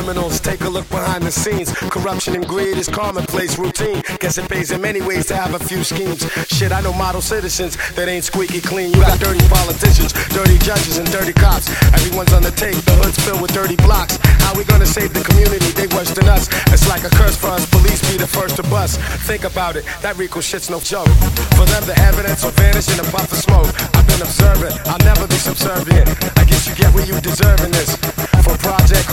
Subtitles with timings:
[0.00, 0.40] Criminals.
[0.40, 1.76] Take a look behind the scenes.
[1.92, 4.00] Corruption and greed is commonplace routine.
[4.18, 6.24] Guess it pays in many ways to have a few schemes.
[6.48, 8.94] Shit, I know model citizens that ain't squeaky clean.
[8.94, 11.68] You got dirty politicians, dirty judges, and dirty cops.
[11.92, 12.80] Everyone's on the take.
[12.88, 14.16] the hood's filled with dirty blocks.
[14.40, 15.68] How we gonna save the community?
[15.76, 16.48] They worse than us.
[16.72, 17.68] It's like a curse for us.
[17.68, 18.98] Police be the first to bust.
[19.28, 21.12] Think about it, that RICO shit's no joke.
[21.60, 23.68] For them, the evidence will vanish in a puff of smoke.
[23.92, 26.08] I've been observant, I'll never be subservient.
[26.40, 28.00] I guess you get what you deserve in this.
[28.40, 29.06] From project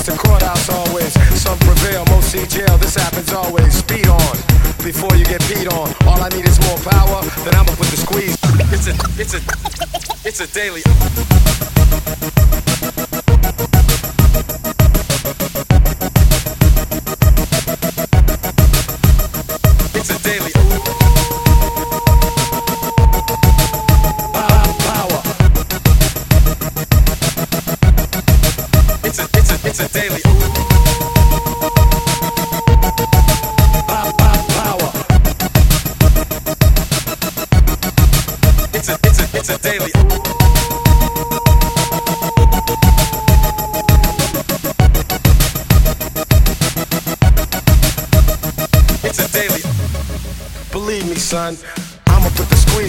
[0.00, 1.40] hallways to courthouse always.
[1.40, 2.76] Some prevail, most see jail.
[2.78, 3.74] This happens always.
[3.74, 4.36] Speed on
[4.84, 5.92] before you get beat on.
[6.06, 8.36] All I need is more power, then I'ma put the squeeze.
[8.72, 9.40] It's a, it's a,
[10.26, 10.82] it's a daily.
[29.70, 30.20] It's a, daily.
[33.86, 34.90] Power.
[38.74, 39.92] It's a, it's a, it's a daily.
[49.04, 49.62] It's a daily.
[50.72, 51.56] Believe me, son.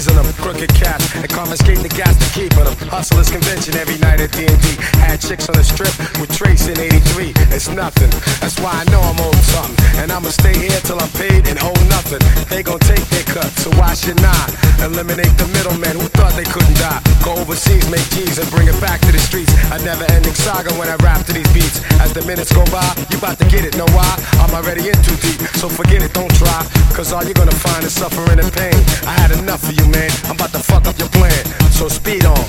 [0.02, 2.74] On them crooked cats and confiscate the gas to keep them.
[2.90, 4.82] Hustlers convention every night at D&D.
[4.98, 7.34] Had chicks on the strip with Trace in 83.
[7.54, 8.10] It's nothing.
[8.42, 9.78] That's why I know I'm owed something.
[10.02, 11.81] And I'ma stay here till I'm paid and owe
[12.12, 12.48] nothing.
[12.50, 14.50] They gon' take their cut, so why should not?
[14.82, 17.02] Eliminate the middlemen who thought they couldn't die.
[17.24, 19.54] Go overseas, make G's and bring it back to the streets.
[19.72, 21.82] A never ending saga when I rap to these beats.
[22.00, 24.12] As the minutes go by, you about to get it, know why?
[24.42, 26.66] I'm already in too deep, so forget it, don't try.
[26.94, 28.76] Cause all you're gonna find is suffering and pain.
[29.08, 30.12] I had enough of you, man.
[30.26, 31.46] I'm about to fuck up your plan.
[31.72, 32.44] So speed on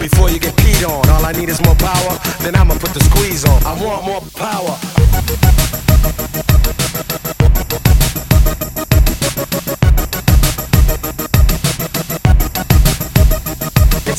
[0.00, 1.08] before you get peed on.
[1.10, 3.60] All I need is more power, then I'ma put the squeeze on.
[3.64, 4.78] I want more power.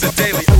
[0.04, 0.53] The daily.